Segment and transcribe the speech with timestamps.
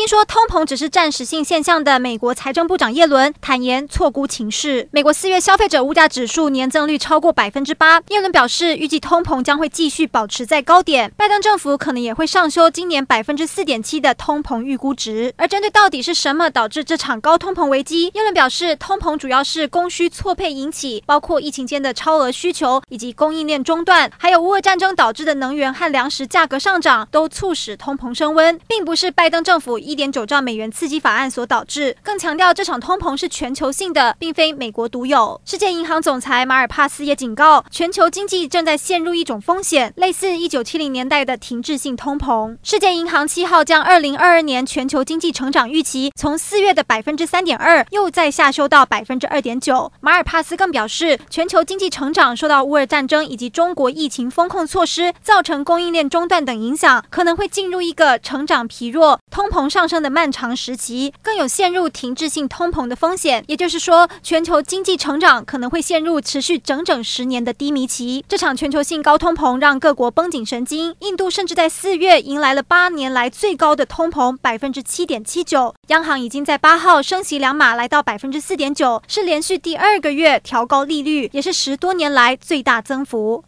[0.00, 4.88] 听说通膨只是暂时性现象的美国财政部长耶伦坦言错估情势。
[4.92, 15.34] 美国四月消费者物价指数年增率超过百分之八，耶伦表示预计通膨将会继续保持在高点，拜登政府可能也会上修今年百分之四点七的通膨预估值。
[15.36, 29.78] 而针对到底是什么导致这场高通膨危机，耶伦表示通膨主要是供需错配引起，包括疫情间的超额需求以及供应链中断，还有乌俄战争导致的能源和粮食价格上涨，都促使通膨升温，并不是拜登政府。
[29.90, 35.40] 一点九兆美元刺激法案所导致，更强调这场通膨是全球性的，并非美国独有。
[35.44, 42.56] 世界银行总裁马尔帕斯也警告，全球经济正在陷入一种风险，类似一九七零年代的停滞性通膨。
[42.62, 49.90] 世界银行七号将二零二二年全球经济成长预期从四月的百分之三点二又再下修到百分之二点九。
[50.00, 59.69] 马尔帕斯更表示，全球经济成长受到乌尔战争以及中国疫情封控措施造成供应链中断等影响，可能会进入一个成长疲弱、通膨。
[59.70, 63.44] 上升的漫长时期，更有陷入停滞性通膨的风险。
[63.46, 68.24] 也就是说，全球经济成长可能会陷入持续整整十年的低迷期。
[68.28, 70.96] 这场全球性高通膨让各国绷紧神经。
[70.98, 75.72] 印度甚至在四月迎来了八年来最高的通膨，百分之七点七九。
[75.86, 83.38] 央行已经在八号升息两码，来到百分之四点九，是连续第二个月调高利率，也是十多年来最大增幅。